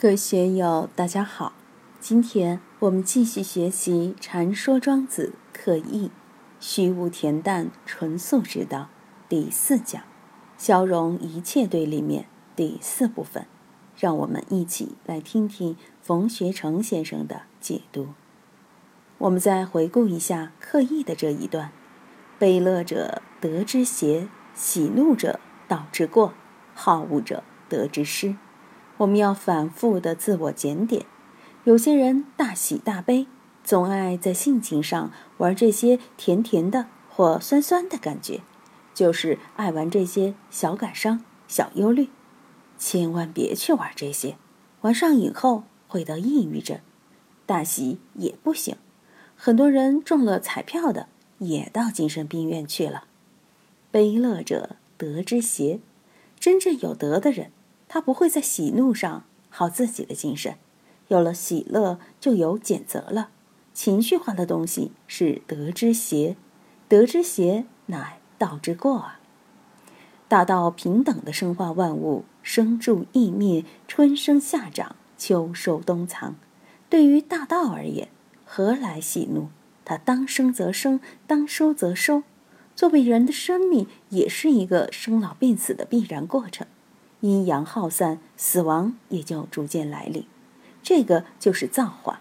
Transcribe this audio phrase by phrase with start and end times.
[0.00, 1.54] 各位学友，大家好。
[1.98, 6.12] 今天我们继续学习《禅说庄子刻意
[6.60, 8.78] 虚无恬淡纯素之道》
[9.28, 10.00] 第四讲
[10.56, 13.46] “消融一切对立面”第四部分。
[13.96, 18.10] 让我们一起来听听冯学成先生的解读。
[19.18, 21.72] 我们再回顾一下刻意的这一段
[22.38, 26.34] ：“悲乐者得之邪，喜怒者道之过，
[26.72, 28.36] 好恶者得之失。”
[28.98, 31.06] 我们要反复的自我检点。
[31.64, 33.26] 有些人大喜大悲，
[33.64, 38.40] 总爱在性情上玩这些甜甜的或酸酸的感觉，
[38.94, 42.08] 就是爱玩这些小感伤、小忧虑。
[42.78, 44.36] 千万别去玩这些，
[44.82, 46.78] 玩上瘾后会得抑郁症。
[47.44, 48.76] 大喜也不行，
[49.36, 51.08] 很多人中了彩票的
[51.38, 53.04] 也到精神病院去了。
[53.90, 55.80] 悲乐者得之邪，
[56.38, 57.50] 真正有德的人。
[57.88, 60.56] 他不会在喜怒上耗自己的精神，
[61.08, 63.30] 有了喜乐就有谴责了。
[63.72, 66.36] 情绪化的东西是德之邪，
[66.86, 69.20] 德之邪乃道之过啊。
[70.28, 76.34] 大道平等的生化万物，生住异灭，春生夏长，秋收冬藏。
[76.90, 78.08] 对于大道而言，
[78.44, 79.48] 何来喜怒？
[79.84, 82.24] 它当生则生，当收则收。
[82.76, 86.66] 作为人的生命，也是一个生老病死的必然过程。
[87.20, 90.24] 阴阳耗散，死亡也就逐渐来临。
[90.82, 92.20] 这个就是造化。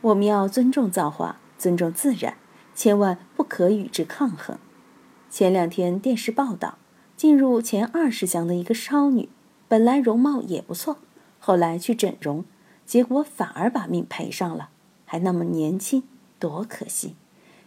[0.00, 2.36] 我们要尊重造化，尊重自然，
[2.74, 4.58] 千万不可与之抗衡。
[5.30, 6.78] 前两天电视报道，
[7.16, 9.28] 进入前二十强的一个少女，
[9.68, 10.98] 本来容貌也不错，
[11.38, 12.44] 后来去整容，
[12.84, 14.70] 结果反而把命赔上了。
[15.04, 16.02] 还那么年轻，
[16.38, 17.14] 多可惜！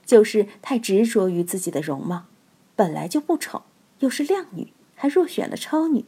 [0.06, 2.26] 就是太执着于自己的容貌，
[2.76, 3.62] 本来就不丑，
[4.00, 6.06] 又是靓女，还入选了超女。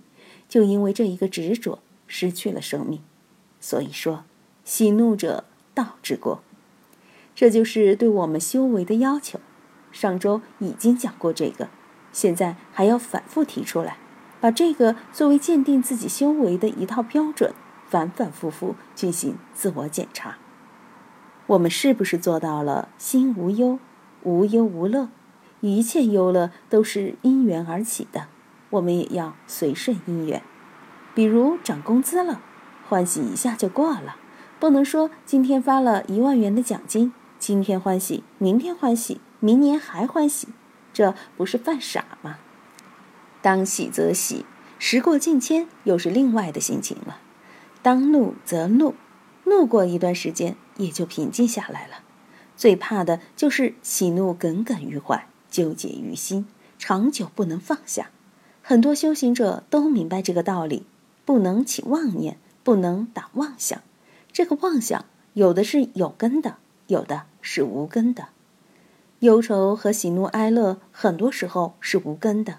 [0.47, 3.01] 就因为这一个执着，失去了生命。
[3.59, 4.23] 所以说，
[4.63, 6.41] 喜怒者道之过，
[7.35, 9.39] 这就是对我们修为的要求。
[9.91, 11.69] 上周已经讲过这个，
[12.11, 13.97] 现在还要反复提出来，
[14.39, 17.53] 把这个作为鉴定自己修为的一套标准，
[17.87, 20.37] 反反复复进行自我检查。
[21.47, 23.79] 我们是不是做到了心无忧、
[24.23, 25.09] 无忧无乐？
[25.61, 28.27] 一切忧乐都是因缘而起的。
[28.69, 30.41] 我们也要随顺因缘，
[31.15, 32.41] 比如涨工资了，
[32.87, 34.17] 欢喜一下就过了，
[34.59, 40.49] 不能说今天发了一万元的奖金，今天欢喜，明天欢喜，明年还欢喜，
[40.91, 42.39] 这不是犯傻吗？
[43.41, 44.45] 当喜则喜，
[44.79, 47.19] 时过境迁又是另外的心情了；
[47.81, 48.95] 当怒则怒，
[49.45, 51.99] 怒过一段时间也就平静下来了。
[52.57, 58.09] 最怕的就是喜怒耿耿于怀，纠结于心，长久不能放下。
[58.69, 60.85] 很多修行者都明白这个道理，
[61.23, 63.81] 不能起妄念，不能打妄想。
[64.33, 65.05] 这个妄想
[65.35, 66.57] 有的是有根的，
[66.87, 68.27] 有的是无根的。
[69.19, 72.55] 忧愁和喜怒哀乐很多时候是无根的。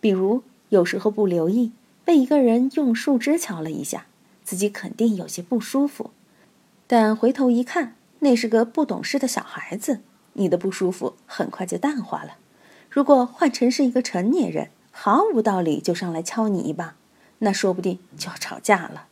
[0.00, 1.72] 比如有时候不留意，
[2.04, 4.06] 被一个人用树枝敲了一下，
[4.44, 6.12] 自己肯定有些不舒服。
[6.86, 9.98] 但回头一看，那是个不懂事的小孩子，
[10.34, 12.36] 你的不舒服很快就淡化了。
[12.88, 14.70] 如果换成是一个成年人，
[15.02, 16.94] 毫无道理就上来敲你一把，
[17.38, 19.06] 那说不定就要吵架了。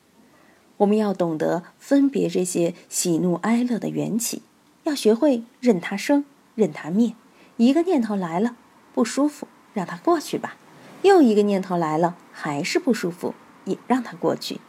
[0.76, 4.42] 我们要懂得分别这些喜怒哀乐的缘起，
[4.84, 7.14] 要学会任它生，任它灭。
[7.56, 8.54] 一个念头来了，
[8.92, 10.58] 不舒服，让它过去吧；
[11.00, 13.32] 又一个念头来了，还是不舒服，
[13.64, 14.60] 也让它过去。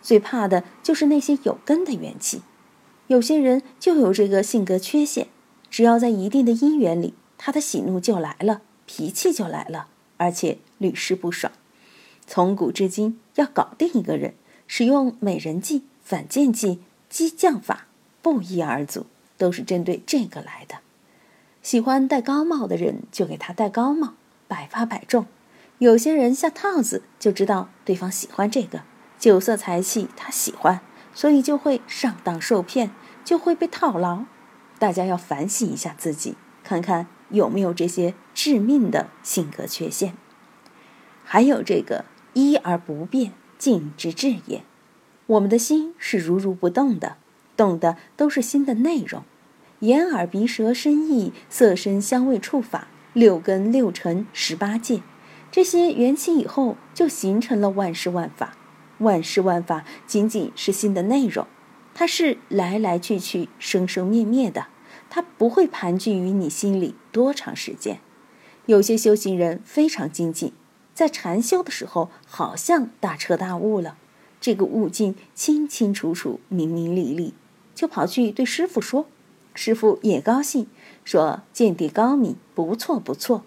[0.00, 2.40] 最怕的就是那些有根的缘起。
[3.08, 5.28] 有些人就有这个性格缺陷，
[5.68, 9.88] 只要在一定的因缘里，他的喜怒就来了，脾气就来了。
[10.24, 11.52] 而且屡试不爽，
[12.26, 14.32] 从古至今，要搞定一个人，
[14.66, 16.80] 使用美人计、反间计、
[17.10, 17.86] 激将法，
[18.22, 19.04] 不一而足，
[19.36, 20.76] 都是针对这个来的。
[21.60, 24.14] 喜欢戴高帽的人，就给他戴高帽，
[24.48, 25.26] 百发百中。
[25.76, 28.80] 有些人下套子，就知道对方喜欢这个
[29.18, 30.80] 酒色财气，他喜欢，
[31.12, 32.90] 所以就会上当受骗，
[33.22, 34.24] 就会被套牢。
[34.78, 37.08] 大家要反省一下自己，看看。
[37.34, 40.14] 有没有这些致命的性格缺陷？
[41.22, 44.62] 还有这个一而不变，静之至也。
[45.26, 47.16] 我们的心是如如不动的，
[47.56, 49.22] 动的都是心的内容。
[49.80, 55.02] 眼耳鼻舌身意，色声香味触法，六根六尘十八界，
[55.50, 58.56] 这些缘起以后，就形成了万事万法。
[58.98, 61.46] 万事万法仅仅是心的内容，
[61.94, 64.66] 它是来来去去，生生灭灭的。
[65.14, 68.00] 它不会盘踞于你心里多长时间。
[68.66, 70.52] 有些修行人非常精进，
[70.92, 73.96] 在禅修的时候好像大彻大悟了，
[74.40, 77.32] 这个悟境清清楚楚、明明历历，
[77.76, 79.06] 就跑去对师傅说。
[79.54, 80.66] 师傅也高兴，
[81.04, 83.44] 说见地高明，不错不错。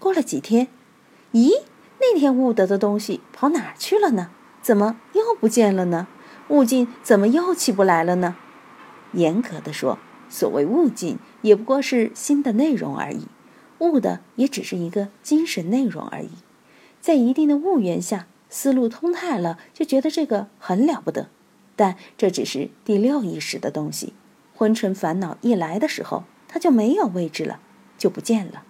[0.00, 0.66] 过了几天，
[1.34, 1.52] 咦，
[2.00, 4.30] 那天悟得的东西跑哪去了呢？
[4.60, 6.08] 怎么又不见了呢？
[6.48, 8.34] 悟境怎么又起不来了呢？
[9.12, 13.26] 严格的说，所谓悟境，也不过是心的内容而已，
[13.78, 16.30] 悟的也只是一个精神内容而已。
[17.00, 21.28] 在一定的悟缘下，思路通泰了，就觉得这个很了不得。
[21.76, 24.14] 但这只是第六意识的东西。
[24.54, 27.60] 昏沉烦恼一来的时候，它就没有位置了，
[27.98, 28.64] 就不见了。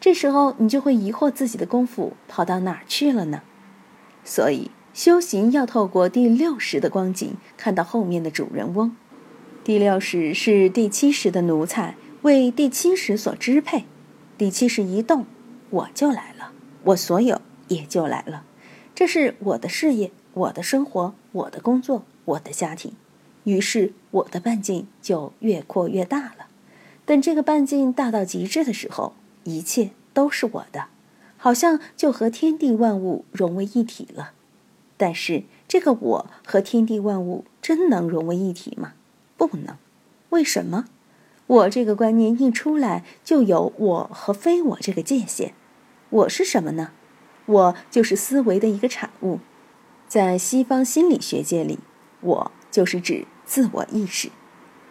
[0.00, 3.42] 这时候你就会疑惑自己的功夫跑到哪儿去了呢？
[4.22, 8.96] 所以修行要透过第六识的光景，看到后面的主人翁。
[9.66, 13.84] 第六识是第七识的奴才，为第七识所支配。
[14.38, 15.26] 第七识一动，
[15.70, 16.52] 我就来了，
[16.84, 18.44] 我所有也就来了。
[18.94, 22.92] 这是我的事业，我的生活，我的工作，我的家庭。
[23.42, 26.46] 于是我的半径就越扩越大了。
[27.04, 30.84] 等这个半径大到极致的时候，一切都是我的，
[31.36, 34.30] 好像就和天地万物融为一体了。
[34.96, 38.92] 但是这个我和天地万物真能融为一体吗？
[39.36, 39.76] 不能。
[40.30, 40.86] 为什么？
[41.46, 45.54] 我这个观念一出来，就有我和非我这个界限。
[46.10, 46.90] 我是什么呢？
[47.46, 49.40] 我就是思维的一个产物。
[50.08, 51.78] 在西方心理学界里，
[52.20, 53.26] 我就是指。
[53.48, 54.30] 自我意识，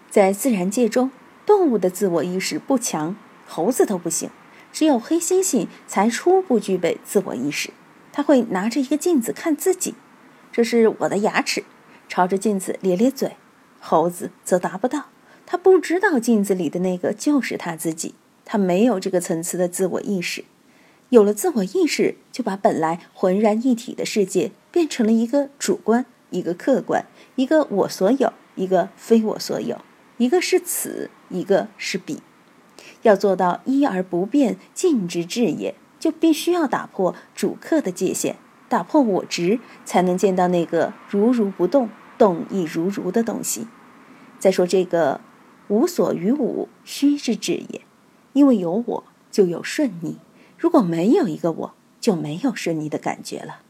[0.09, 1.11] 在自然界中，
[1.45, 4.29] 动物的自我意识不强，猴子都不行，
[4.71, 7.71] 只有黑猩猩才初步具备自我意识。
[8.13, 9.95] 他会拿着一个镜子看自己，
[10.53, 11.65] 这是我的牙齿，
[12.07, 13.35] 朝着镜子咧咧嘴。
[13.85, 15.05] 猴子则达不到，
[15.45, 20.43] 他不知道镜子里的那个就是他自己，他没有这个层次的自我意识。
[21.09, 27.05] 有了自我意识，就把本来浑然一体的世界变成了一个主观，一个客观，
[27.35, 28.33] 一个我所有。
[28.55, 29.81] 一个非我所有，
[30.15, 32.21] 一个是此，一个是彼。
[33.01, 38.37] 要做到一而不变，尽之至也，就必须要打破主客的界限，
[38.69, 43.67] 打破我执，才能见到那个如如不动，动亦如如的东西。
[44.45, 45.21] 再说这个
[45.69, 47.81] 无所于吾，虚之至也。
[48.33, 50.19] 因为有我，就有顺逆；
[50.55, 53.61] 如果没有一个我，就没有顺逆的感觉了。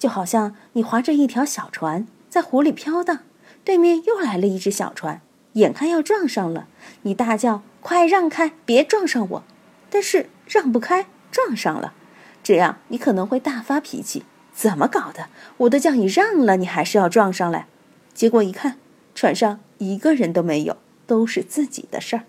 [0.00, 3.20] 就好像你划着一条小船在湖里飘荡。
[3.62, 5.20] 对面又来了一只小船，
[5.52, 6.66] 眼看要撞上了，
[7.02, 9.44] 你大叫：“快让开，别撞上我！”
[9.88, 11.94] 但是让不开，撞上了，
[12.42, 15.28] 这样你可能会大发脾气：“怎么搞的？
[15.58, 17.68] 我都叫你让了，你还是要撞上来？”
[18.12, 18.78] 结果一看，
[19.16, 20.76] 船上一个人都没有，
[21.08, 22.24] 都是自己的事儿。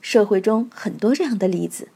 [0.00, 1.88] 社会中很多这样的例子，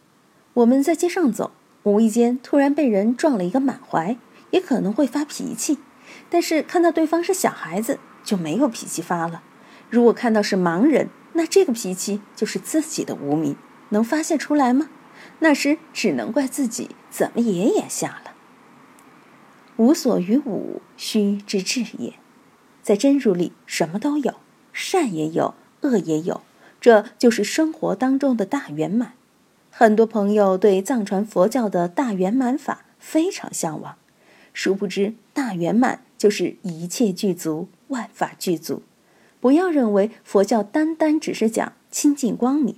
[0.54, 1.52] 我们在街上走，
[1.84, 4.16] 无意间突然被人撞了一个满怀，
[4.50, 5.78] 也可能会发脾气，
[6.30, 8.00] 但是看到对方是小孩子。
[8.24, 9.44] 就没有脾气发了。
[9.88, 13.54] 如果看到是盲人，那这个脾气就是自己的无名，
[13.90, 14.88] 能发泄出来吗？
[15.38, 18.32] 那时只能怪自己怎么也眼瞎了。
[19.76, 22.14] 无所于无，虚之至也。
[22.86, 24.34] 在真如里，什么都有，
[24.72, 26.42] 善也有，恶也有，
[26.80, 29.14] 这就是生活当中的大圆满。
[29.72, 33.96] 很多朋友对藏传佛教的大圆满法非常向往，
[34.52, 37.66] 殊不知大圆满就是一切具足。
[37.88, 38.82] 万法具足，
[39.40, 42.76] 不要认为佛教单单只是讲清净光明，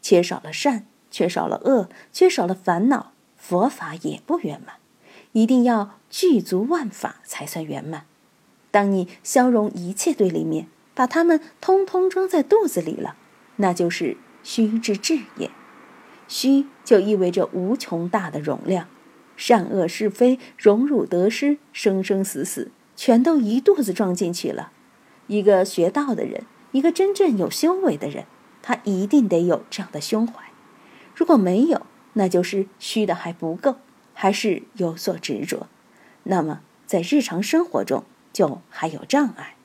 [0.00, 4.76] 缺少了善，缺少了恶，缺少了烦恼，佛法也不圆满。
[5.32, 8.06] 一定要具足万法才算圆满。
[8.70, 13.16] 当你消融一切对立面，把它们通通装在肚子里了，
[13.56, 15.50] 那就是虚之至也。
[16.28, 18.86] 虚就意味着无穷大的容量，
[19.36, 22.70] 善恶是非、荣辱得失、生生死死。
[22.96, 24.72] 全都一肚子装进去了。
[25.26, 28.26] 一个学道的人，一个真正有修为的人，
[28.60, 30.34] 他一定得有这样的胸怀。
[31.16, 33.76] 如果没有，那就是虚的还不够，
[34.12, 35.66] 还是有所执着。
[36.24, 39.56] 那么在日常生活中就还有障碍。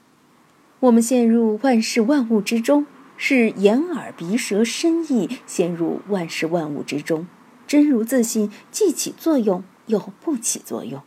[0.80, 2.86] 我们陷入万事万物之中，
[3.18, 7.28] 是眼耳鼻舌身意陷入万事万物之中。
[7.68, 11.02] 真如自信既起作用又不起作用。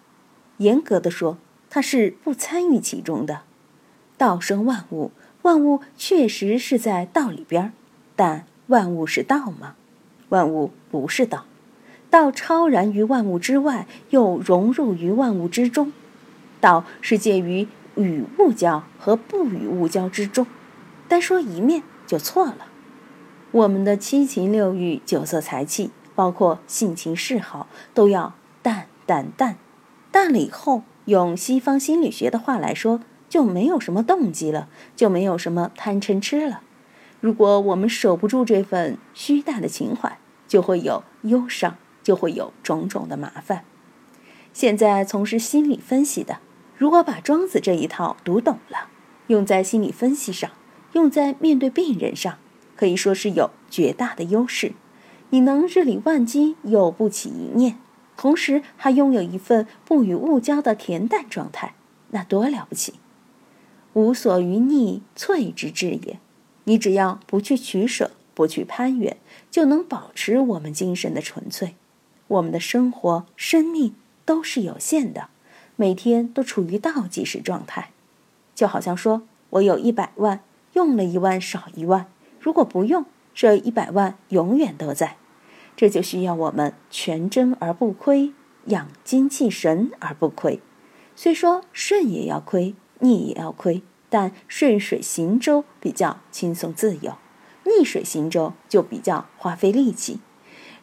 [0.58, 1.38] 严格的说。
[1.70, 3.42] 他是不参与其中的，
[4.16, 5.12] 道生万物，
[5.42, 7.72] 万物确实是在道里边儿，
[8.16, 9.74] 但万物是道吗？
[10.30, 11.44] 万物不是道，
[12.08, 15.92] 道超然于万物之外，又融入于万物之中，
[16.60, 20.46] 道是介于与物交和不与物交之中，
[21.08, 22.66] 单说一面就错了。
[23.50, 29.56] 我们的七情六欲、酒色财气，包括性情嗜好，都要淡淡淡，
[30.10, 30.82] 淡了以后。
[31.06, 33.00] 用西方心理学的话来说，
[33.30, 36.60] 就没有什么动机了，就没有什么贪嗔痴了。
[37.20, 43.64] 如果我们守不住这份虚大的情怀，就会有忧伤，就会有种种的麻烦。
[44.52, 46.40] 现在从事心理分析的，
[46.78, 48.88] 如果把庄子这一套读懂了，
[49.26, 50.52] 用在心理分析上，
[50.92, 52.38] 用在面对病人上，
[52.76, 54.72] 可以说是有绝大的优势。
[55.30, 57.80] 你能日理万机，又不起一念，
[58.16, 61.74] 同时还拥有一份不与物交的恬淡状态，
[62.10, 62.94] 那多了不起！
[63.94, 66.20] 无所于逆，粹之至也。
[66.64, 69.16] 你只要不去取舍，不去攀援，
[69.50, 71.74] 就能保持我们精神的纯粹。
[72.28, 75.28] 我们的生活、生命都是有限的，
[75.80, 77.90] 每天都处于倒计时状态。
[78.52, 80.40] 就好像说，我有一百万，
[80.72, 82.08] 用了一万少一万，
[82.40, 85.16] 如果不用，这一百万永远都在。
[85.76, 88.32] 这就需要我们全真而不亏，
[88.64, 90.60] 养精气神而不亏。
[91.14, 93.82] 虽说顺也要亏，逆也要亏。
[94.10, 97.18] 但顺水行舟比较轻松自由，
[97.64, 100.14] 逆水行舟就比较花费力气。《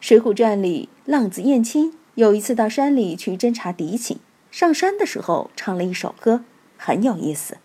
[0.00, 6.42] 水浒传》里，浪子燕青有一次到山里去侦察敌情，上山的时候唱了一首歌，
[6.76, 7.58] 很有意思：“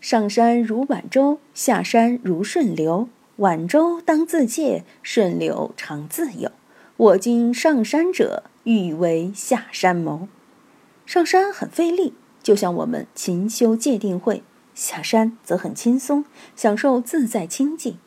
[0.00, 3.08] 上山如晚舟，下山如顺流。
[3.36, 6.52] 晚舟当自戒，顺流常自有。
[6.98, 10.28] 我今上山者，欲为下山谋。”
[11.06, 12.12] 上山很费力，
[12.42, 14.42] 就像我们勤修戒定慧。
[14.74, 16.24] 下山则很轻松，
[16.54, 17.98] 享受自在清净，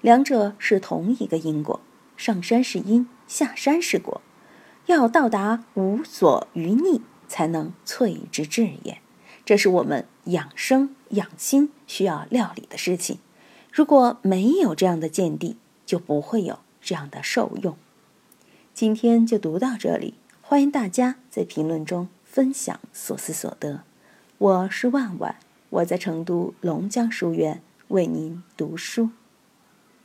[0.00, 1.80] 两者是同一个因果。
[2.16, 4.20] 上山是因，下山是果。
[4.86, 8.98] 要到达无所余逆，才能萃之至也。
[9.46, 13.16] 这是我们养生养心需要料理的事情。
[13.72, 17.74] 如果没有这样的见地，就不会有这样的受用。
[18.74, 20.12] 今天就读到这里，
[20.42, 23.84] 欢迎大家在评论中分享所思所得。
[24.36, 25.36] 我是万万。
[25.70, 29.08] 我在成都龙江书院为您读书。